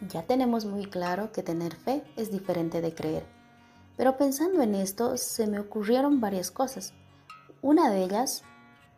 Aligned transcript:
Ya 0.00 0.22
tenemos 0.22 0.66
muy 0.66 0.86
claro 0.86 1.32
que 1.32 1.42
tener 1.42 1.74
fe 1.74 2.02
es 2.16 2.30
diferente 2.30 2.80
de 2.80 2.94
creer. 2.94 3.26
Pero 3.96 4.18
pensando 4.18 4.60
en 4.60 4.74
esto, 4.74 5.16
se 5.16 5.46
me 5.46 5.58
ocurrieron 5.58 6.20
varias 6.20 6.50
cosas. 6.50 6.92
Una 7.62 7.90
de 7.90 8.04
ellas, 8.04 8.42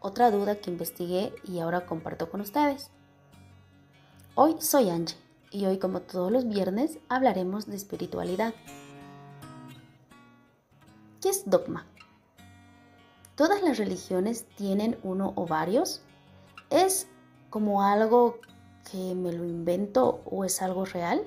otra 0.00 0.30
duda 0.30 0.56
que 0.56 0.70
investigué 0.70 1.32
y 1.44 1.60
ahora 1.60 1.86
comparto 1.86 2.30
con 2.30 2.40
ustedes. 2.40 2.90
Hoy 4.34 4.56
soy 4.58 4.90
Angie 4.90 5.16
y 5.50 5.66
hoy 5.66 5.78
como 5.78 6.00
todos 6.00 6.32
los 6.32 6.48
viernes 6.48 6.98
hablaremos 7.08 7.66
de 7.66 7.76
espiritualidad. 7.76 8.54
¿Qué 11.20 11.28
es 11.28 11.48
dogma? 11.48 11.86
¿Todas 13.36 13.62
las 13.62 13.78
religiones 13.78 14.46
tienen 14.56 14.98
uno 15.04 15.32
o 15.36 15.46
varios? 15.46 16.02
¿Es 16.70 17.08
como 17.50 17.82
algo 17.84 18.40
me 18.96 19.32
lo 19.32 19.44
invento 19.44 20.22
o 20.24 20.44
es 20.44 20.62
algo 20.62 20.84
real? 20.84 21.22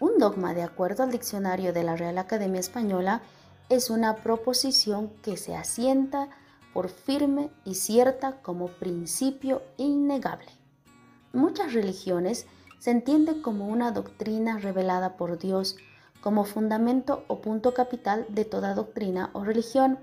Un 0.00 0.18
dogma, 0.18 0.54
de 0.54 0.62
acuerdo 0.62 1.02
al 1.02 1.10
diccionario 1.10 1.72
de 1.72 1.84
la 1.84 1.96
Real 1.96 2.18
Academia 2.18 2.60
Española, 2.60 3.22
es 3.68 3.90
una 3.90 4.16
proposición 4.16 5.10
que 5.22 5.36
se 5.36 5.54
asienta 5.54 6.28
por 6.72 6.88
firme 6.88 7.50
y 7.64 7.74
cierta 7.74 8.40
como 8.42 8.68
principio 8.68 9.62
innegable. 9.76 10.50
Muchas 11.32 11.74
religiones 11.74 12.46
se 12.78 12.90
entienden 12.90 13.42
como 13.42 13.68
una 13.68 13.92
doctrina 13.92 14.58
revelada 14.58 15.16
por 15.16 15.38
Dios, 15.38 15.76
como 16.20 16.44
fundamento 16.44 17.24
o 17.28 17.40
punto 17.40 17.74
capital 17.74 18.26
de 18.28 18.44
toda 18.44 18.74
doctrina 18.74 19.30
o 19.32 19.44
religión. 19.44 19.98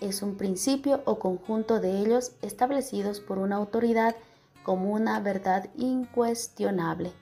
Es 0.00 0.22
un 0.22 0.36
principio 0.36 1.02
o 1.04 1.18
conjunto 1.18 1.80
de 1.80 2.00
ellos 2.00 2.32
establecidos 2.42 3.20
por 3.20 3.38
una 3.38 3.56
autoridad 3.56 4.16
como 4.66 4.90
una 4.90 5.20
verdad 5.20 5.70
incuestionable. 5.76 7.12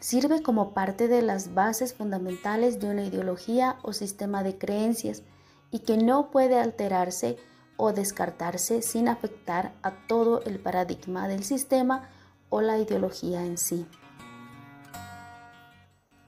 Sirve 0.00 0.42
como 0.42 0.74
parte 0.74 1.06
de 1.06 1.22
las 1.22 1.54
bases 1.54 1.94
fundamentales 1.94 2.80
de 2.80 2.90
una 2.90 3.04
ideología 3.04 3.78
o 3.84 3.92
sistema 3.92 4.42
de 4.42 4.58
creencias 4.58 5.22
y 5.70 5.78
que 5.84 5.96
no 5.96 6.32
puede 6.32 6.58
alterarse 6.58 7.38
o 7.76 7.92
descartarse 7.92 8.82
sin 8.82 9.06
afectar 9.06 9.72
a 9.84 10.04
todo 10.08 10.42
el 10.42 10.58
paradigma 10.58 11.28
del 11.28 11.44
sistema 11.44 12.08
o 12.48 12.60
la 12.60 12.76
ideología 12.78 13.46
en 13.46 13.56
sí. 13.56 13.86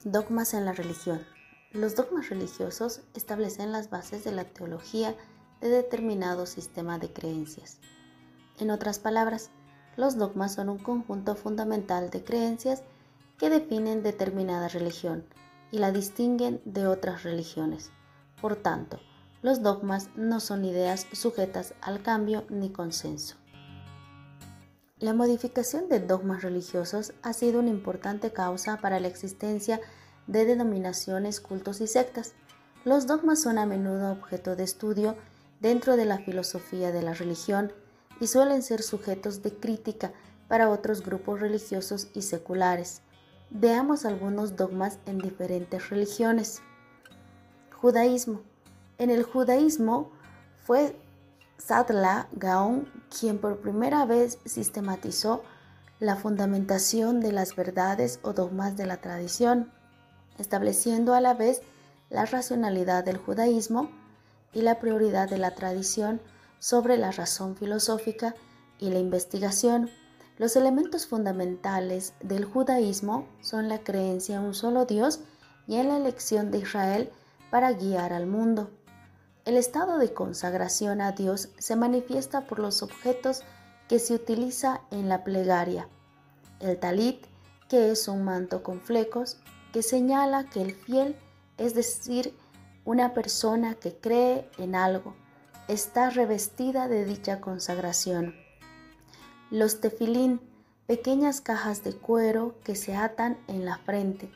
Dogmas 0.05 0.53
en 0.53 0.63
la 0.63 0.71
religión. 0.71 1.25
Los 1.73 1.97
dogmas 1.97 2.29
religiosos 2.29 3.01
establecen 3.15 3.73
las 3.73 3.89
bases 3.89 4.23
de 4.23 4.31
la 4.31 4.45
teología 4.45 5.13
de 5.59 5.67
determinado 5.67 6.45
sistema 6.45 6.99
de 6.99 7.11
creencias. 7.11 7.79
En 8.61 8.71
otras 8.71 8.99
palabras, 8.99 9.51
los 9.95 10.17
dogmas 10.17 10.53
son 10.55 10.69
un 10.69 10.79
conjunto 10.79 11.35
fundamental 11.35 12.09
de 12.09 12.23
creencias 12.23 12.83
que 13.37 13.49
definen 13.49 14.03
determinada 14.03 14.67
religión 14.67 15.25
y 15.71 15.79
la 15.79 15.91
distinguen 15.91 16.61
de 16.65 16.87
otras 16.87 17.23
religiones. 17.23 17.91
Por 18.41 18.55
tanto, 18.55 18.99
los 19.41 19.61
dogmas 19.61 20.09
no 20.15 20.39
son 20.39 20.65
ideas 20.65 21.07
sujetas 21.11 21.73
al 21.81 22.01
cambio 22.01 22.45
ni 22.49 22.71
consenso. 22.71 23.35
La 24.99 25.13
modificación 25.13 25.89
de 25.89 25.99
dogmas 25.99 26.43
religiosos 26.43 27.13
ha 27.23 27.33
sido 27.33 27.59
una 27.59 27.69
importante 27.69 28.31
causa 28.31 28.77
para 28.77 28.99
la 29.01 29.09
existencia 29.09 29.81
de 30.27 30.45
denominaciones, 30.45 31.41
cultos 31.41 31.81
y 31.81 31.87
sectas. 31.87 32.33
Los 32.85 33.05
dogmas 33.05 33.41
son 33.41 33.57
a 33.57 33.65
menudo 33.65 34.13
objeto 34.13 34.55
de 34.55 34.63
estudio 34.63 35.17
dentro 35.59 35.97
de 35.97 36.05
la 36.05 36.19
filosofía 36.19 36.91
de 36.91 37.01
la 37.01 37.13
religión 37.13 37.73
y 38.19 38.27
suelen 38.27 38.61
ser 38.61 38.81
sujetos 38.81 39.41
de 39.43 39.53
crítica 39.53 40.13
para 40.47 40.69
otros 40.69 41.03
grupos 41.03 41.39
religiosos 41.39 42.07
y 42.13 42.21
seculares. 42.21 43.01
Veamos 43.49 44.05
algunos 44.05 44.55
dogmas 44.55 44.99
en 45.05 45.19
diferentes 45.19 45.89
religiones. 45.89 46.61
Judaísmo. 47.79 48.41
En 48.97 49.09
el 49.09 49.23
judaísmo 49.23 50.11
fue 50.65 50.95
Sadla 51.57 52.27
Gaon 52.33 52.87
quien 53.09 53.37
por 53.39 53.59
primera 53.59 54.05
vez 54.05 54.39
sistematizó 54.45 55.43
la 55.99 56.15
fundamentación 56.15 57.19
de 57.19 57.31
las 57.31 57.55
verdades 57.55 58.19
o 58.23 58.33
dogmas 58.33 58.75
de 58.75 58.85
la 58.85 58.97
tradición, 58.97 59.71
estableciendo 60.37 61.13
a 61.13 61.21
la 61.21 61.33
vez 61.33 61.61
la 62.09 62.25
racionalidad 62.25 63.03
del 63.03 63.17
judaísmo 63.17 63.89
y 64.53 64.61
la 64.61 64.79
prioridad 64.79 65.29
de 65.29 65.37
la 65.37 65.55
tradición 65.55 66.21
sobre 66.63 66.95
la 66.95 67.11
razón 67.11 67.57
filosófica 67.57 68.35
y 68.79 68.89
la 68.89 68.97
investigación. 68.97 69.89
Los 70.37 70.55
elementos 70.55 71.05
fundamentales 71.05 72.13
del 72.21 72.45
judaísmo 72.45 73.27
son 73.41 73.67
la 73.67 73.79
creencia 73.79 74.37
en 74.37 74.43
un 74.43 74.53
solo 74.53 74.85
Dios 74.85 75.19
y 75.67 75.75
en 75.75 75.89
la 75.89 75.97
elección 75.97 76.51
de 76.51 76.59
Israel 76.59 77.11
para 77.51 77.73
guiar 77.73 78.13
al 78.13 78.27
mundo. 78.27 78.71
El 79.43 79.57
estado 79.57 79.97
de 79.97 80.13
consagración 80.13 81.01
a 81.01 81.11
Dios 81.11 81.49
se 81.57 81.75
manifiesta 81.75 82.47
por 82.47 82.59
los 82.59 82.81
objetos 82.81 83.41
que 83.89 83.99
se 83.99 84.13
utiliza 84.13 84.83
en 84.89 85.09
la 85.09 85.25
plegaria. 85.25 85.89
El 86.61 86.79
talit, 86.79 87.25
que 87.67 87.91
es 87.91 88.07
un 88.07 88.23
manto 88.23 88.63
con 88.63 88.79
flecos, 88.79 89.37
que 89.73 89.83
señala 89.83 90.45
que 90.45 90.61
el 90.61 90.73
fiel, 90.73 91.17
es 91.57 91.75
decir, 91.75 92.33
una 92.85 93.13
persona 93.13 93.75
que 93.75 93.97
cree 93.97 94.49
en 94.57 94.75
algo, 94.75 95.13
está 95.67 96.09
revestida 96.09 96.87
de 96.87 97.05
dicha 97.05 97.39
consagración. 97.39 98.35
Los 99.49 99.79
tefilín, 99.79 100.41
pequeñas 100.87 101.39
cajas 101.39 101.83
de 101.83 101.93
cuero 101.93 102.55
que 102.63 102.75
se 102.75 102.95
atan 102.95 103.37
en 103.47 103.65
la 103.65 103.77
frente. 103.77 104.31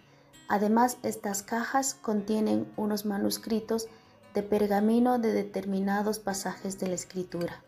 Además, 0.47 0.97
estas 1.03 1.43
cajas 1.43 1.93
contienen 1.95 2.71
unos 2.77 3.05
manuscritos 3.05 3.87
de 4.33 4.43
pergamino 4.43 5.19
de 5.19 5.33
determinados 5.33 6.19
pasajes 6.19 6.79
de 6.79 6.87
la 6.87 6.95
escritura. 6.95 7.61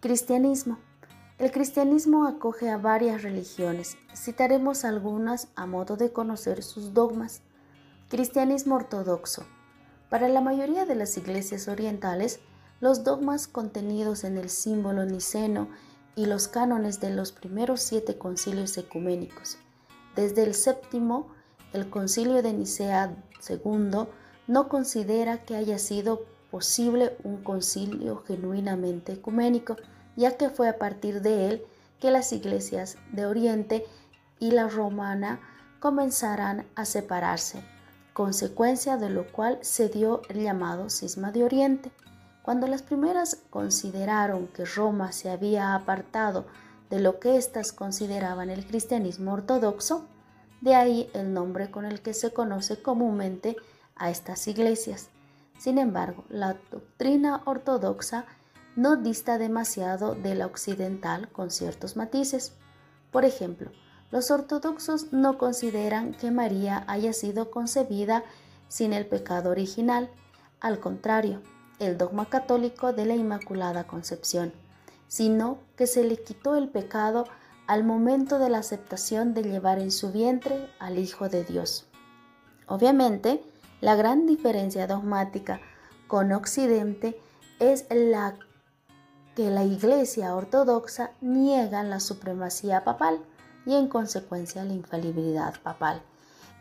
Cristianismo. 0.00 0.78
El 1.38 1.52
cristianismo 1.52 2.26
acoge 2.26 2.68
a 2.68 2.76
varias 2.76 3.22
religiones. 3.22 3.96
Citaremos 4.14 4.84
algunas 4.84 5.48
a 5.54 5.66
modo 5.66 5.96
de 5.96 6.12
conocer 6.12 6.62
sus 6.62 6.92
dogmas. 6.92 7.42
Cristianismo 8.08 8.74
ortodoxo. 8.74 9.46
Para 10.08 10.28
la 10.28 10.40
mayoría 10.40 10.86
de 10.86 10.94
las 10.94 11.18
iglesias 11.18 11.68
orientales, 11.68 12.40
los 12.80 13.04
dogmas 13.04 13.46
contenidos 13.46 14.24
en 14.24 14.38
el 14.38 14.48
símbolo 14.48 15.04
niceno 15.04 15.68
y 16.16 16.24
los 16.24 16.48
cánones 16.48 16.98
de 17.00 17.10
los 17.10 17.30
primeros 17.30 17.82
siete 17.82 18.16
concilios 18.16 18.78
ecuménicos. 18.78 19.58
Desde 20.16 20.44
el 20.44 20.54
séptimo, 20.54 21.28
el 21.74 21.90
concilio 21.90 22.42
de 22.42 22.54
Nicea 22.54 23.16
II 23.48 24.08
no 24.46 24.68
considera 24.68 25.44
que 25.44 25.56
haya 25.56 25.78
sido 25.78 26.24
posible 26.50 27.14
un 27.22 27.42
concilio 27.42 28.24
genuinamente 28.26 29.12
ecuménico, 29.12 29.76
ya 30.16 30.38
que 30.38 30.48
fue 30.48 30.70
a 30.70 30.78
partir 30.78 31.20
de 31.20 31.48
él 31.50 31.66
que 32.00 32.10
las 32.10 32.32
iglesias 32.32 32.96
de 33.12 33.26
Oriente 33.26 33.84
y 34.38 34.52
la 34.52 34.68
romana 34.68 35.40
comenzarán 35.80 36.66
a 36.74 36.86
separarse 36.86 37.62
consecuencia 38.18 38.96
de 38.96 39.10
lo 39.10 39.30
cual 39.30 39.60
se 39.60 39.88
dio 39.88 40.22
el 40.28 40.42
llamado 40.42 40.90
cisma 40.90 41.30
de 41.30 41.44
Oriente. 41.44 41.92
Cuando 42.42 42.66
las 42.66 42.82
primeras 42.82 43.44
consideraron 43.48 44.48
que 44.48 44.64
Roma 44.64 45.12
se 45.12 45.30
había 45.30 45.76
apartado 45.76 46.44
de 46.90 46.98
lo 46.98 47.20
que 47.20 47.36
éstas 47.36 47.72
consideraban 47.72 48.50
el 48.50 48.66
cristianismo 48.66 49.34
ortodoxo, 49.34 50.08
de 50.60 50.74
ahí 50.74 51.08
el 51.14 51.32
nombre 51.32 51.70
con 51.70 51.84
el 51.84 52.02
que 52.02 52.12
se 52.12 52.32
conoce 52.32 52.82
comúnmente 52.82 53.54
a 53.94 54.10
estas 54.10 54.48
iglesias. 54.48 55.10
Sin 55.56 55.78
embargo, 55.78 56.24
la 56.28 56.56
doctrina 56.72 57.42
ortodoxa 57.44 58.24
no 58.74 58.96
dista 58.96 59.38
demasiado 59.38 60.16
de 60.16 60.34
la 60.34 60.46
occidental 60.46 61.28
con 61.28 61.52
ciertos 61.52 61.96
matices. 61.96 62.52
Por 63.12 63.24
ejemplo, 63.24 63.70
los 64.10 64.30
ortodoxos 64.30 65.12
no 65.12 65.36
consideran 65.38 66.14
que 66.14 66.30
María 66.30 66.84
haya 66.86 67.12
sido 67.12 67.50
concebida 67.50 68.24
sin 68.68 68.92
el 68.92 69.06
pecado 69.06 69.50
original, 69.50 70.10
al 70.60 70.80
contrario, 70.80 71.42
el 71.78 71.98
dogma 71.98 72.26
católico 72.26 72.92
de 72.92 73.06
la 73.06 73.14
Inmaculada 73.14 73.86
Concepción, 73.86 74.52
sino 75.06 75.58
que 75.76 75.86
se 75.86 76.04
le 76.04 76.22
quitó 76.22 76.56
el 76.56 76.68
pecado 76.68 77.26
al 77.66 77.84
momento 77.84 78.38
de 78.38 78.48
la 78.48 78.58
aceptación 78.58 79.34
de 79.34 79.42
llevar 79.42 79.78
en 79.78 79.90
su 79.90 80.10
vientre 80.10 80.70
al 80.78 80.98
Hijo 80.98 81.28
de 81.28 81.44
Dios. 81.44 81.86
Obviamente, 82.66 83.42
la 83.80 83.94
gran 83.94 84.26
diferencia 84.26 84.86
dogmática 84.86 85.60
con 86.06 86.32
Occidente 86.32 87.20
es 87.60 87.86
la 87.90 88.34
que 89.36 89.50
la 89.50 89.64
Iglesia 89.64 90.34
Ortodoxa 90.34 91.12
niega 91.20 91.82
la 91.84 92.00
supremacía 92.00 92.84
papal 92.84 93.20
y 93.66 93.74
en 93.74 93.88
consecuencia 93.88 94.64
la 94.64 94.74
infalibilidad 94.74 95.54
papal. 95.62 96.02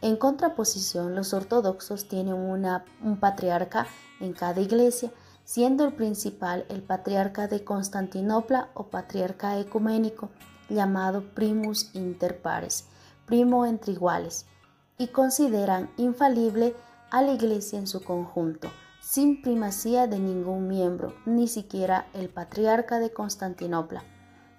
En 0.02 0.16
contraposición, 0.16 1.16
los 1.16 1.34
ortodoxos 1.34 2.08
tienen 2.08 2.36
un 2.36 3.18
patriarca 3.20 3.88
en 4.20 4.34
cada 4.34 4.62
iglesia, 4.62 5.12
siendo 5.44 5.86
el 5.86 5.94
principal 5.94 6.66
el 6.70 6.84
patriarca 6.84 7.48
de 7.48 7.64
Constantinopla 7.64 8.70
o 8.74 8.88
patriarca 8.88 9.58
ecuménico, 9.58 10.30
llamado 10.70 11.24
primus 11.34 11.96
inter 11.96 12.42
pares, 12.42 12.86
primo 13.26 13.66
entre 13.66 13.94
iguales, 13.94 14.46
y 14.98 15.08
consideran 15.08 15.90
infalible 15.98 16.76
a 17.10 17.22
la 17.22 17.32
Iglesia 17.32 17.80
en 17.80 17.88
su 17.88 18.04
conjunto, 18.04 18.70
sin 19.02 19.42
primacía 19.42 20.08
de 20.08 20.20
ningún 20.20 20.68
miembro, 20.68 21.16
ni 21.26 21.48
siquiera 21.48 22.08
el 22.14 22.30
patriarca 22.30 23.00
de 23.00 23.14
Constantinopla. 23.14 24.04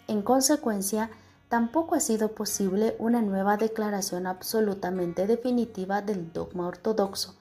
En 0.07 0.23
consecuencia, 0.23 1.11
tampoco 1.49 1.95
ha 1.95 2.01
sido 2.01 2.33
posible 2.33 2.95
una 2.99 3.23
nueva 3.23 3.57
declaración 3.57 4.27
absolutamente 4.27 5.27
definitiva 5.27 6.03
del 6.03 6.33
dogma 6.33 6.67
ortodoxo, 6.67 7.37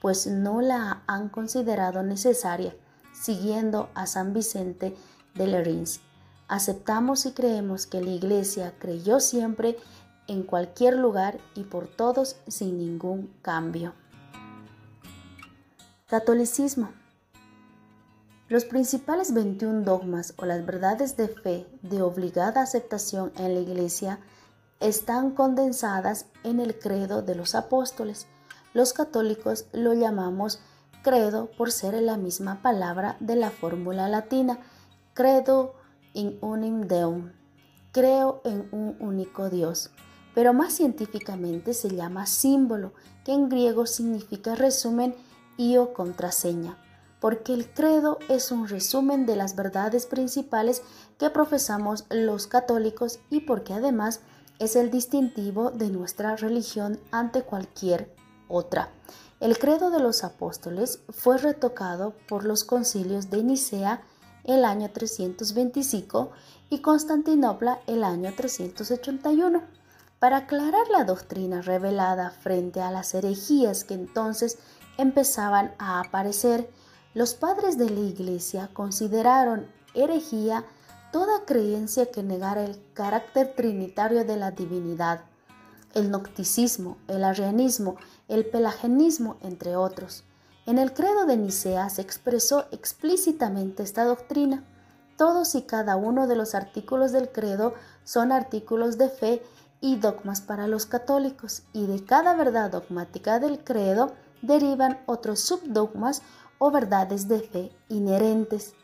pues 0.00 0.26
no 0.26 0.60
la 0.60 1.02
han 1.06 1.28
considerado 1.28 2.02
necesaria, 2.02 2.74
siguiendo 3.12 3.90
a 3.94 4.06
San 4.06 4.32
Vicente 4.32 4.96
de 5.34 5.46
Lerins. 5.46 6.00
Aceptamos 6.48 7.26
y 7.26 7.32
creemos 7.32 7.86
que 7.86 8.00
la 8.00 8.10
Iglesia 8.10 8.74
creyó 8.78 9.20
siempre 9.20 9.76
en 10.26 10.42
cualquier 10.42 10.96
lugar 10.96 11.38
y 11.54 11.64
por 11.64 11.86
todos 11.86 12.36
sin 12.48 12.78
ningún 12.78 13.32
cambio. 13.42 13.92
Catolicismo. 16.06 16.99
Los 18.50 18.64
principales 18.64 19.32
21 19.32 19.82
dogmas 19.82 20.34
o 20.36 20.44
las 20.44 20.66
verdades 20.66 21.16
de 21.16 21.28
fe 21.28 21.68
de 21.82 22.02
obligada 22.02 22.62
aceptación 22.62 23.30
en 23.36 23.54
la 23.54 23.60
Iglesia 23.60 24.18
están 24.80 25.30
condensadas 25.30 26.26
en 26.42 26.58
el 26.58 26.76
credo 26.76 27.22
de 27.22 27.36
los 27.36 27.54
apóstoles. 27.54 28.26
Los 28.74 28.92
católicos 28.92 29.66
lo 29.72 29.94
llamamos 29.94 30.58
credo 31.04 31.48
por 31.56 31.70
ser 31.70 31.94
la 32.02 32.16
misma 32.16 32.60
palabra 32.60 33.16
de 33.20 33.36
la 33.36 33.52
fórmula 33.52 34.08
latina, 34.08 34.58
credo 35.14 35.76
in 36.12 36.36
unum 36.40 36.88
deum, 36.88 37.30
creo 37.92 38.40
en 38.42 38.68
un 38.72 38.96
único 38.98 39.48
Dios, 39.48 39.90
pero 40.34 40.52
más 40.52 40.72
científicamente 40.72 41.72
se 41.72 41.90
llama 41.94 42.26
símbolo, 42.26 42.94
que 43.24 43.32
en 43.32 43.48
griego 43.48 43.86
significa 43.86 44.56
resumen 44.56 45.14
y 45.56 45.76
o 45.76 45.92
contraseña 45.92 46.76
porque 47.20 47.52
el 47.54 47.70
credo 47.72 48.18
es 48.28 48.50
un 48.50 48.66
resumen 48.66 49.26
de 49.26 49.36
las 49.36 49.54
verdades 49.54 50.06
principales 50.06 50.82
que 51.18 51.30
profesamos 51.30 52.04
los 52.10 52.46
católicos 52.46 53.20
y 53.30 53.40
porque 53.40 53.74
además 53.74 54.20
es 54.58 54.76
el 54.76 54.90
distintivo 54.90 55.70
de 55.70 55.90
nuestra 55.90 56.36
religión 56.36 56.98
ante 57.10 57.42
cualquier 57.42 58.14
otra. 58.48 58.90
El 59.40 59.58
credo 59.58 59.90
de 59.90 60.00
los 60.00 60.22
apóstoles 60.24 61.00
fue 61.08 61.38
retocado 61.38 62.14
por 62.28 62.44
los 62.44 62.64
concilios 62.64 63.30
de 63.30 63.42
Nicea 63.42 64.02
el 64.44 64.64
año 64.64 64.90
325 64.90 66.30
y 66.68 66.80
Constantinopla 66.80 67.80
el 67.86 68.04
año 68.04 68.32
381. 68.34 69.62
Para 70.18 70.38
aclarar 70.38 70.88
la 70.90 71.04
doctrina 71.04 71.62
revelada 71.62 72.30
frente 72.30 72.82
a 72.82 72.90
las 72.90 73.14
herejías 73.14 73.84
que 73.84 73.94
entonces 73.94 74.58
empezaban 74.98 75.74
a 75.78 76.00
aparecer, 76.00 76.70
los 77.12 77.34
padres 77.34 77.76
de 77.76 77.90
la 77.90 78.00
Iglesia 78.00 78.70
consideraron 78.72 79.66
herejía 79.94 80.64
toda 81.12 81.44
creencia 81.44 82.10
que 82.10 82.22
negara 82.22 82.64
el 82.64 82.80
carácter 82.94 83.54
trinitario 83.56 84.24
de 84.24 84.36
la 84.36 84.52
divinidad, 84.52 85.22
el 85.94 86.10
nocticismo, 86.10 86.98
el 87.08 87.24
arrianismo, 87.24 87.96
el 88.28 88.46
pelagianismo, 88.46 89.38
entre 89.42 89.74
otros. 89.74 90.22
En 90.66 90.78
el 90.78 90.92
credo 90.92 91.26
de 91.26 91.36
Nicea 91.36 91.90
se 91.90 92.02
expresó 92.02 92.66
explícitamente 92.70 93.82
esta 93.82 94.04
doctrina. 94.04 94.62
Todos 95.16 95.56
y 95.56 95.62
cada 95.62 95.96
uno 95.96 96.28
de 96.28 96.36
los 96.36 96.54
artículos 96.54 97.10
del 97.10 97.30
credo 97.30 97.74
son 98.04 98.30
artículos 98.30 98.98
de 98.98 99.08
fe 99.08 99.42
y 99.80 99.96
dogmas 99.96 100.40
para 100.42 100.68
los 100.68 100.86
católicos, 100.86 101.62
y 101.72 101.86
de 101.86 102.04
cada 102.04 102.34
verdad 102.34 102.70
dogmática 102.70 103.40
del 103.40 103.64
credo 103.64 104.12
derivan 104.42 105.00
otros 105.06 105.40
subdogmas 105.40 106.22
o 106.60 106.70
verdades 106.70 107.26
de 107.26 107.40
fe 107.40 107.72
inherentes. 107.88 108.74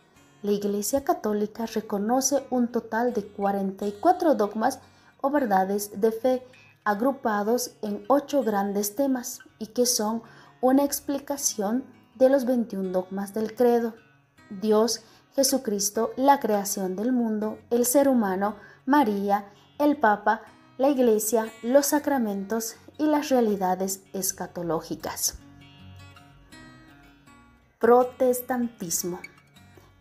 La 0.42 0.50
Iglesia 0.50 1.04
Católica 1.04 1.66
reconoce 1.66 2.44
un 2.50 2.68
total 2.68 3.12
de 3.12 3.24
44 3.26 4.34
dogmas 4.34 4.80
o 5.20 5.30
verdades 5.30 6.00
de 6.00 6.10
fe 6.10 6.46
agrupados 6.84 7.72
en 7.82 8.04
ocho 8.08 8.42
grandes 8.42 8.96
temas 8.96 9.40
y 9.58 9.68
que 9.68 9.84
son 9.86 10.22
una 10.60 10.84
explicación 10.84 11.84
de 12.14 12.30
los 12.30 12.46
21 12.46 12.90
dogmas 12.92 13.34
del 13.34 13.54
credo. 13.54 13.94
Dios, 14.48 15.02
Jesucristo, 15.34 16.12
la 16.16 16.40
creación 16.40 16.96
del 16.96 17.12
mundo, 17.12 17.58
el 17.70 17.84
ser 17.84 18.08
humano, 18.08 18.56
María, 18.86 19.52
el 19.78 19.98
Papa, 19.98 20.40
la 20.78 20.88
Iglesia, 20.88 21.52
los 21.62 21.86
sacramentos 21.86 22.76
y 22.96 23.04
las 23.04 23.28
realidades 23.28 24.02
escatológicas. 24.14 25.45
Protestantismo. 27.78 29.20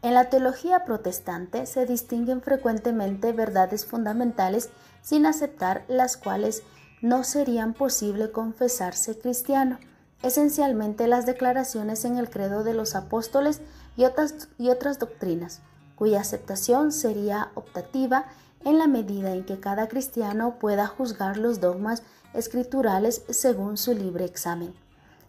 En 0.01 0.13
la 0.13 0.29
teología 0.29 0.85
protestante 0.85 1.65
se 1.65 1.85
distinguen 1.85 2.41
frecuentemente 2.41 3.33
verdades 3.33 3.85
fundamentales 3.85 4.69
sin 5.01 5.25
aceptar 5.25 5.83
las 5.89 6.15
cuales 6.15 6.63
no 7.01 7.25
serían 7.25 7.73
posible 7.73 8.31
confesarse 8.31 9.19
cristiano, 9.19 9.77
esencialmente 10.23 11.07
las 11.07 11.25
declaraciones 11.25 12.05
en 12.05 12.17
el 12.17 12.29
credo 12.29 12.63
de 12.63 12.73
los 12.73 12.95
apóstoles 12.95 13.59
y 13.97 14.05
otras, 14.05 14.47
y 14.57 14.69
otras 14.69 14.97
doctrinas, 14.97 15.59
cuya 15.97 16.21
aceptación 16.21 16.93
sería 16.93 17.51
optativa 17.55 18.23
en 18.63 18.79
la 18.79 18.87
medida 18.87 19.33
en 19.33 19.43
que 19.43 19.59
cada 19.59 19.89
cristiano 19.89 20.59
pueda 20.59 20.87
juzgar 20.87 21.35
los 21.35 21.59
dogmas 21.59 22.03
escriturales 22.33 23.23
según 23.29 23.75
su 23.75 23.93
libre 23.93 24.23
examen. 24.23 24.73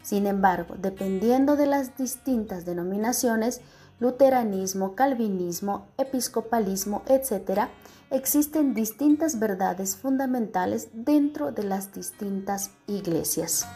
Sin 0.07 0.29
embargo, 0.29 0.77
dependiendo 0.79 1.57
de 1.57 1.67
las 1.67 1.97
distintas 1.97 2.65
denominaciones, 2.65 3.61
luteranismo, 3.99 4.95
calvinismo, 4.95 5.89
episcopalismo, 5.99 7.03
etc., 7.07 7.63
existen 8.11 8.73
distintas 8.73 9.41
verdades 9.41 9.97
fundamentales 9.97 10.91
dentro 10.93 11.51
de 11.51 11.65
las 11.65 11.93
distintas 11.93 12.71
iglesias. 12.87 13.67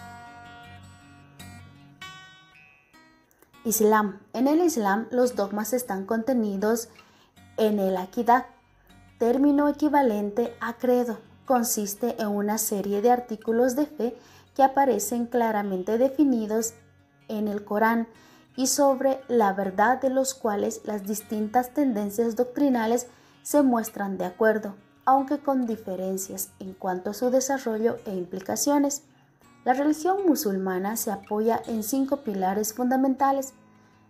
Islam. 3.65 4.21
En 4.33 4.47
el 4.47 4.61
Islam 4.61 5.09
los 5.11 5.35
dogmas 5.35 5.73
están 5.73 6.07
contenidos 6.07 6.91
en 7.57 7.81
el 7.81 7.97
Aqidah, 7.97 8.47
término 9.19 9.69
equivalente 9.69 10.55
a 10.61 10.75
credo. 10.75 11.19
Consiste 11.45 12.15
en 12.23 12.29
una 12.29 12.59
serie 12.59 13.03
de 13.03 13.11
artículos 13.11 13.75
de 13.75 13.87
fe 13.87 14.17
que 14.55 14.63
aparecen 14.63 15.27
claramente 15.27 15.99
definidos 15.99 16.75
en 17.29 17.49
el 17.49 17.65
Corán 17.65 18.09
y 18.57 18.67
sobre 18.67 19.21
la 19.29 19.53
verdad 19.53 20.01
de 20.01 20.11
los 20.11 20.35
cuales 20.35 20.83
las 20.85 21.07
distintas 21.07 21.73
tendencias 21.73 22.37
doctrinales 22.37 23.07
se 23.43 23.63
muestran 23.63 24.19
de 24.19 24.27
acuerdo, 24.27 24.75
aunque 25.05 25.39
con 25.39 25.67
diferencias 25.67 26.51
en 26.59 26.75
cuanto 26.75 27.11
a 27.11 27.15
su 27.15 27.31
desarrollo 27.31 27.99
e 28.07 28.15
implicaciones. 28.15 29.03
La 29.65 29.73
religión 29.73 30.27
musulmana 30.27 30.97
se 30.97 31.11
apoya 31.11 31.63
en 31.67 31.83
cinco 31.83 32.19
pilares 32.19 32.75
fundamentales. 32.75 33.55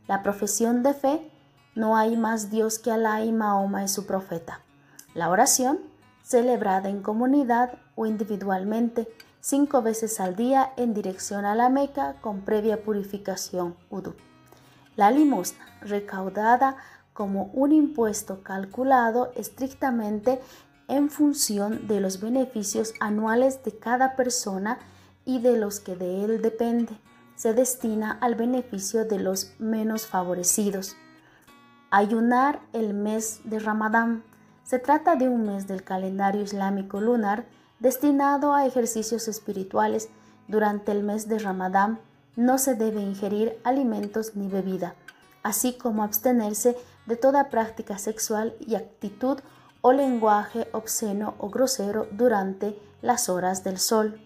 La 0.06 0.23
profesión 0.23 0.82
de 0.82 0.94
fe, 0.94 1.30
no 1.75 1.97
hay 1.97 2.16
más 2.16 2.50
Dios 2.50 2.78
que 2.78 2.90
Alá 2.90 3.25
y 3.25 3.32
Mahoma 3.32 3.85
es 3.85 3.92
su 3.92 4.06
profeta. 4.06 4.61
La 5.14 5.28
oración, 5.28 5.78
celebrada 6.23 6.88
en 6.88 7.02
comunidad 7.02 7.78
o 7.94 8.06
individualmente, 8.06 9.09
cinco 9.40 9.82
veces 9.82 10.20
al 10.20 10.37
día 10.37 10.73
en 10.76 10.94
dirección 10.94 11.44
a 11.44 11.54
la 11.54 11.68
Meca 11.68 12.16
con 12.20 12.42
previa 12.42 12.82
purificación 12.82 13.76
udú. 13.90 14.14
La 14.97 15.11
limosna, 15.11 15.64
recaudada 15.80 16.76
como 17.12 17.44
un 17.52 17.73
impuesto 17.73 18.42
calculado 18.42 19.32
estrictamente 19.37 20.40
en 20.88 21.11
función 21.11 21.87
de 21.87 22.00
los 22.00 22.20
beneficios 22.20 22.94
anuales 23.00 23.62
de 23.62 23.78
cada 23.78 24.16
persona 24.16 24.78
y 25.25 25.40
de 25.40 25.56
los 25.56 25.80
que 25.80 25.97
de 25.97 26.25
él 26.25 26.42
depende, 26.42 26.99
se 27.37 27.54
destina 27.54 28.12
al 28.20 28.35
beneficio 28.35 29.04
de 29.04 29.18
los 29.18 29.54
menos 29.59 30.06
favorecidos. 30.06 30.97
Ayunar 31.90 32.61
el 32.73 32.92
mes 32.94 33.40
de 33.44 33.59
Ramadán. 33.59 34.25
Se 34.64 34.78
trata 34.78 35.16
de 35.16 35.28
un 35.28 35.47
mes 35.47 35.66
del 35.66 35.82
calendario 35.82 36.42
islámico 36.42 37.00
lunar 37.00 37.47
destinado 37.80 38.54
a 38.54 38.66
ejercicios 38.66 39.26
espirituales 39.26 40.08
durante 40.46 40.92
el 40.92 41.02
mes 41.02 41.28
de 41.28 41.38
Ramadán, 41.38 41.99
no 42.37 42.58
se 42.58 42.75
debe 42.75 43.00
ingerir 43.00 43.58
alimentos 43.64 44.37
ni 44.37 44.49
bebida, 44.49 44.94
así 45.42 45.76
como 45.76 46.04
abstenerse 46.04 46.76
de 47.06 47.16
toda 47.16 47.49
práctica 47.49 47.99
sexual 47.99 48.54
y 48.60 48.76
actitud 48.76 49.40
o 49.80 49.92
lenguaje 49.92 50.68
obsceno 50.72 51.34
o 51.38 51.49
grosero 51.49 52.06
durante 52.12 52.78
las 53.02 53.28
horas 53.28 53.64
del 53.64 53.78
sol. 53.78 54.20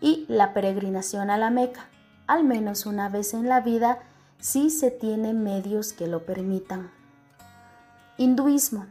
Y 0.00 0.24
la 0.28 0.52
peregrinación 0.54 1.30
a 1.30 1.38
la 1.38 1.50
Meca, 1.50 1.88
al 2.26 2.44
menos 2.44 2.86
una 2.86 3.08
vez 3.08 3.34
en 3.34 3.48
la 3.48 3.60
vida, 3.60 4.00
si 4.38 4.70
se 4.70 4.90
tiene 4.90 5.32
medios 5.32 5.92
que 5.92 6.06
lo 6.06 6.24
permitan. 6.24 6.90
Hinduismo 8.18 8.86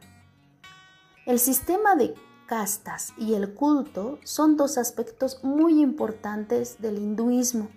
El 1.25 1.39
sistema 1.39 1.95
de 1.95 2.13
castas 2.45 3.13
y 3.17 3.33
el 3.33 3.53
culto 3.53 4.19
son 4.23 4.57
dos 4.57 4.77
aspectos 4.77 5.43
muy 5.43 5.81
importantes 5.81 6.81
del 6.81 6.97
hinduismo. 6.97 7.69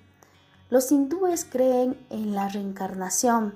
Los 0.71 0.93
hindúes 0.93 1.45
creen 1.45 1.99
en 2.11 2.35
la 2.35 2.49
reencarnación, 2.49 3.55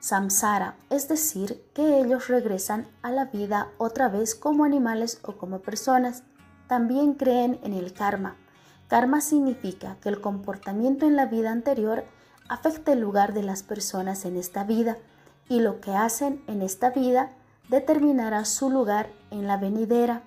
samsara, 0.00 0.76
es 0.90 1.08
decir, 1.08 1.64
que 1.74 2.00
ellos 2.00 2.28
regresan 2.28 2.88
a 3.02 3.10
la 3.10 3.26
vida 3.26 3.70
otra 3.78 4.08
vez 4.08 4.34
como 4.34 4.64
animales 4.64 5.20
o 5.22 5.36
como 5.36 5.60
personas. 5.60 6.24
También 6.66 7.14
creen 7.14 7.58
en 7.62 7.72
el 7.72 7.92
karma. 7.92 8.36
Karma 8.88 9.20
significa 9.20 9.96
que 10.00 10.08
el 10.08 10.20
comportamiento 10.20 11.06
en 11.06 11.16
la 11.16 11.26
vida 11.26 11.52
anterior 11.52 12.04
afecta 12.48 12.92
el 12.92 13.00
lugar 13.00 13.34
de 13.34 13.42
las 13.42 13.62
personas 13.62 14.24
en 14.24 14.36
esta 14.36 14.64
vida 14.64 14.96
y 15.48 15.60
lo 15.60 15.80
que 15.80 15.92
hacen 15.92 16.42
en 16.46 16.62
esta 16.62 16.90
vida 16.90 17.30
determinará 17.68 18.44
su 18.44 18.70
lugar 18.70 19.10
en 19.30 19.46
la 19.46 19.56
venidera. 19.56 20.22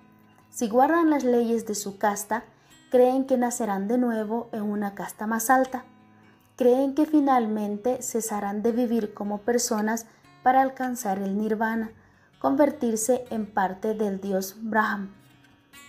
Si 0.51 0.67
guardan 0.67 1.09
las 1.09 1.23
leyes 1.23 1.65
de 1.65 1.75
su 1.75 1.97
casta, 1.97 2.43
creen 2.91 3.25
que 3.25 3.37
nacerán 3.37 3.87
de 3.87 3.97
nuevo 3.97 4.49
en 4.51 4.63
una 4.63 4.95
casta 4.95 5.25
más 5.25 5.49
alta. 5.49 5.85
Creen 6.57 6.93
que 6.93 7.05
finalmente 7.05 8.01
cesarán 8.01 8.61
de 8.61 8.73
vivir 8.73 9.13
como 9.13 9.39
personas 9.39 10.07
para 10.43 10.61
alcanzar 10.61 11.19
el 11.19 11.37
nirvana, 11.37 11.91
convertirse 12.39 13.23
en 13.29 13.45
parte 13.45 13.93
del 13.93 14.19
dios 14.19 14.57
Brahma, 14.59 15.09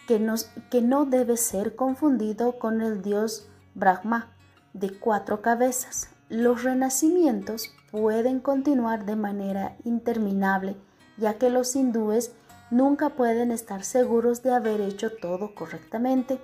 que, 0.07 0.25
que 0.71 0.81
no 0.81 1.07
debe 1.07 1.37
ser 1.37 1.75
confundido 1.75 2.61
con 2.61 2.83
el 2.83 3.03
dios 3.03 3.49
Brahma, 3.75 4.29
de 4.75 4.97
cuatro 4.97 5.43
cabezas. 5.43 6.09
Los 6.29 6.63
renacimientos 6.63 7.75
pueden 7.91 8.39
continuar 8.39 9.07
de 9.07 9.17
manera 9.17 9.77
interminable, 9.85 10.77
ya 11.19 11.35
que 11.35 11.51
los 11.51 11.75
hindúes 11.75 12.33
nunca 12.73 13.11
pueden 13.11 13.53
estar 13.53 13.85
seguros 13.85 14.43
de 14.43 14.53
haber 14.53 14.81
hecho 14.81 15.11
todo 15.13 15.55
correctamente. 15.55 16.41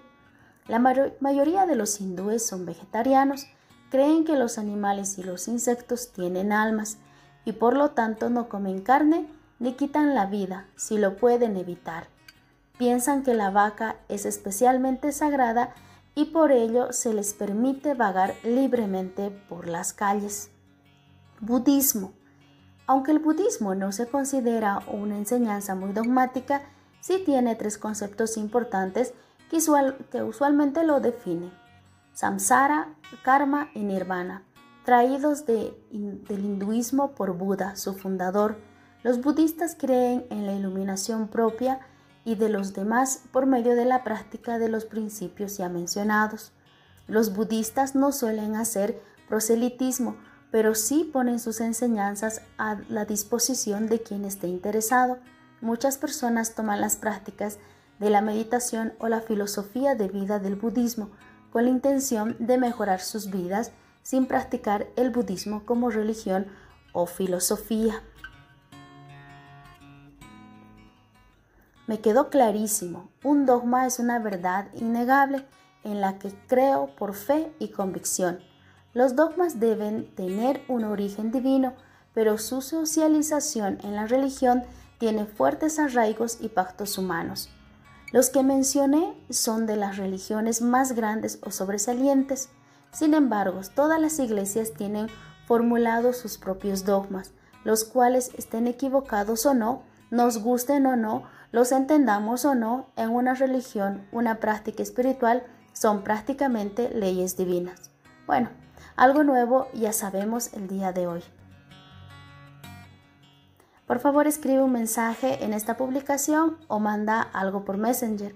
La 0.69 0.79
mayoría 0.79 1.65
de 1.65 1.75
los 1.75 2.03
hindúes 2.03 2.47
son 2.47 2.67
vegetarianos, 2.67 3.47
creen 3.91 4.27
que 4.27 4.37
los 4.37 4.59
animales 4.59 5.17
y 5.17 5.23
los 5.23 5.49
insectos 5.49 6.13
tienen 6.13 6.53
almas 6.53 6.99
y 7.47 7.53
por 7.53 7.75
lo 7.75 7.93
tanto 7.93 8.29
no 8.29 8.51
comen 8.51 8.83
carne 8.83 9.27
ni 9.59 9.73
quitan 9.73 10.15
la 10.15 10.27
vida 10.27 10.67
si 10.77 10.99
lo 10.99 11.17
pueden 11.17 11.57
evitar. 11.57 12.09
Piensan 12.77 13.23
que 13.23 13.33
la 13.33 13.51
vaca 13.51 13.97
es 14.09 14.27
especialmente 14.27 15.13
sagrada 15.13 15.75
y 16.15 16.27
por 16.27 16.53
ello 16.53 16.93
se 16.93 17.15
les 17.15 17.33
permite 17.33 17.95
vagar 17.95 18.35
libremente 18.45 19.31
por 19.31 19.67
las 19.67 19.95
calles. 19.95 20.51
Budismo 21.41 22.13
aunque 22.89 23.13
el 23.13 23.19
budismo 23.19 23.75
no 23.75 23.93
se 23.93 24.07
considera 24.07 24.81
una 24.91 25.19
enseñanza 25.19 25.75
muy 25.75 25.93
dogmática, 25.93 26.63
sí 27.01 27.23
tiene 27.25 27.55
tres 27.55 27.77
conceptos 27.77 28.39
importantes 28.39 29.13
que, 29.51 30.23
usualmente 30.23 30.83
lo 30.85 30.99
definen. 30.99 31.53
Samsara, 32.15 32.89
Karma 33.23 33.69
y 33.75 33.81
Nirvana, 33.81 34.43
traídos 34.87 35.45
del 35.45 35.75
hinduismo 35.91 37.13
por 37.13 37.37
Buda, 37.37 37.77
su 37.77 37.93
fundador. 37.93 38.57
Los 39.03 39.21
budistas 39.21 39.77
creen 39.79 40.25
en 40.31 40.47
la 40.47 40.55
iluminación 40.55 41.29
propia 41.29 41.81
y 42.25 42.37
de 42.37 42.49
los 42.49 42.73
demás 42.73 43.23
por 43.33 43.45
medio 43.45 43.77
de 43.77 43.85
la 43.85 44.03
práctica 44.03 44.59
de 44.59 44.71
los 44.71 44.87
principios 44.87 45.59
ya 45.59 45.69
mencionados. 45.69 46.53
Los 47.07 47.35
budistas 47.35 47.95
no 47.95 48.13
suelen 48.13 48.57
hacer 48.57 48.99
proselitismo, 49.29 50.17
pero 50.51 50.75
sí 50.75 51.09
ponen 51.13 51.39
sus 51.39 51.61
enseñanzas 51.61 52.43
a 52.57 52.79
la 52.89 53.05
disposición 53.05 53.89
de 53.89 54.03
quien 54.03 54.25
esté 54.25 54.49
interesado. 54.49 55.19
Muchas 55.61 55.99
personas 55.99 56.55
toman 56.55 56.81
las 56.81 56.97
prácticas 56.97 57.59
de 57.99 58.11
la 58.11 58.21
meditación 58.21 58.95
o 58.99 59.09
la 59.09 59.21
filosofía 59.21 59.95
de 59.95 60.09
vida 60.09 60.39
del 60.39 60.57
budismo 60.57 61.11
con 61.51 61.65
la 61.65 61.71
intención 61.71 62.37
de 62.39 62.59
mejorar 62.59 63.01
sus 63.01 63.31
vidas 63.31 63.73
sin 64.03 64.27
practicar 64.27 64.87
el 64.97 65.11
budismo 65.11 65.65
como 65.67 65.91
religión 65.91 66.47
o 66.93 67.07
filosofía. 67.07 68.03
Me 71.87 72.01
quedó 72.01 72.29
clarísimo, 72.29 73.11
un 73.25 73.47
dogma 73.47 73.87
es 73.87 73.99
una 73.99 74.19
verdad 74.19 74.69
innegable 74.75 75.47
en 75.85 76.01
la 76.01 76.19
que 76.19 76.33
creo 76.47 76.95
por 76.97 77.15
fe 77.15 77.51
y 77.59 77.69
convicción. 77.69 78.41
Los 78.95 79.17
dogmas 79.17 79.61
deben 79.61 80.15
tener 80.15 80.63
un 80.69 80.85
origen 80.85 81.31
divino, 81.31 81.75
pero 82.15 82.39
su 82.39 82.63
socialización 82.63 83.79
en 83.83 83.95
la 83.95 84.07
religión 84.07 84.65
tiene 84.99 85.27
fuertes 85.27 85.79
arraigos 85.79 86.39
y 86.41 86.49
pactos 86.49 86.99
humanos. 86.99 87.51
Los 88.13 88.31
que 88.31 88.43
mencioné 88.43 89.15
son 89.29 89.67
de 89.67 89.77
las 89.77 89.99
religiones 89.99 90.63
más 90.63 90.93
grandes 90.93 91.39
o 91.45 91.51
sobresalientes. 91.51 92.49
Sin 92.91 93.13
embargo, 93.13 93.61
todas 93.75 94.01
las 94.01 94.19
iglesias 94.19 94.73
tienen 94.73 95.09
formulados 95.47 96.17
sus 96.17 96.39
propios 96.39 96.85
dogmas, 96.87 97.33
los 97.65 97.85
cuales 97.85 98.31
estén 98.37 98.67
equivocados 98.67 99.45
o 99.45 99.53
no, 99.53 99.83
nos 100.11 100.39
gusten 100.39 100.87
o 100.87 100.97
no, 100.97 101.25
los 101.53 101.71
entendamos 101.71 102.47
o 102.47 102.55
no, 102.55 102.87
en 102.97 103.11
una 103.11 103.35
religión, 103.35 104.07
una 104.11 104.37
práctica 104.41 104.83
espiritual, 104.83 105.45
son 105.75 106.03
prácticamente 106.03 106.91
leyes 106.91 107.37
divinas. 107.37 107.91
Bueno, 108.27 108.49
algo 108.99 109.23
nuevo 109.23 109.69
ya 109.73 109.93
sabemos 109.93 110.53
el 110.53 110.67
día 110.67 110.93
de 110.93 111.07
hoy. 111.07 111.23
Por 113.87 114.01
favor 114.01 114.27
escribe 114.27 114.61
un 114.61 114.73
mensaje 114.73 115.45
en 115.45 115.55
esta 115.55 115.77
publicación 115.77 116.59
o 116.67 116.81
manda 116.81 117.23
algo 117.23 117.65
por 117.65 117.79
Messenger. 117.79 118.35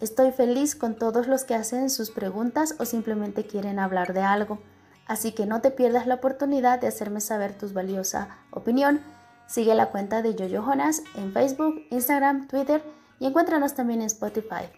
Estoy 0.00 0.30
feliz 0.30 0.76
con 0.76 0.96
todos 0.96 1.26
los 1.26 1.44
que 1.44 1.54
hacen 1.54 1.88
sus 1.90 2.10
preguntas 2.10 2.76
o 2.78 2.84
simplemente 2.84 3.46
quieren 3.46 3.78
hablar 3.78 4.12
de 4.12 4.20
algo. 4.20 4.60
Así 5.06 5.32
que 5.32 5.46
no 5.46 5.60
te 5.60 5.70
pierdas 5.70 6.06
la 6.06 6.16
oportunidad 6.16 6.78
de 6.78 6.88
hacerme 6.88 7.20
saber 7.20 7.56
tu 7.56 7.68
valiosa 7.72 8.28
opinión. 8.50 9.00
Sigue 9.46 9.74
la 9.74 9.90
cuenta 9.90 10.22
de 10.22 10.34
Yoyo 10.34 10.62
Jonas 10.62 11.02
en 11.16 11.32
Facebook, 11.32 11.86
Instagram, 11.90 12.48
Twitter 12.48 12.84
y 13.18 13.26
encuéntranos 13.26 13.74
también 13.74 14.02
en 14.02 14.06
Spotify. 14.06 14.68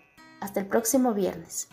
Hasta 0.40 0.60
el 0.60 0.66
próximo 0.66 1.12
viernes. 1.12 1.68